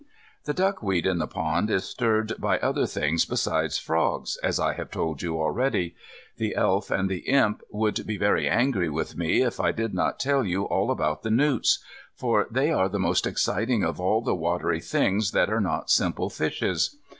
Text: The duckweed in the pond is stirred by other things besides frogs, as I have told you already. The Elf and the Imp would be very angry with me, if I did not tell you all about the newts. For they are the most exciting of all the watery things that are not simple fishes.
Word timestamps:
The 0.45 0.53
duckweed 0.55 1.05
in 1.05 1.19
the 1.19 1.27
pond 1.27 1.69
is 1.69 1.83
stirred 1.83 2.33
by 2.39 2.57
other 2.57 2.87
things 2.87 3.23
besides 3.23 3.77
frogs, 3.77 4.35
as 4.37 4.59
I 4.59 4.73
have 4.73 4.89
told 4.89 5.21
you 5.21 5.39
already. 5.39 5.93
The 6.37 6.55
Elf 6.55 6.89
and 6.89 7.07
the 7.07 7.19
Imp 7.27 7.61
would 7.69 8.07
be 8.07 8.17
very 8.17 8.49
angry 8.49 8.89
with 8.89 9.15
me, 9.15 9.43
if 9.43 9.59
I 9.59 9.71
did 9.71 9.93
not 9.93 10.19
tell 10.19 10.43
you 10.43 10.63
all 10.63 10.89
about 10.89 11.21
the 11.21 11.29
newts. 11.29 11.83
For 12.15 12.47
they 12.49 12.71
are 12.71 12.89
the 12.89 12.97
most 12.97 13.27
exciting 13.27 13.83
of 13.83 13.99
all 14.01 14.21
the 14.23 14.33
watery 14.33 14.79
things 14.81 15.33
that 15.33 15.51
are 15.51 15.61
not 15.61 15.91
simple 15.91 16.31
fishes. 16.31 16.95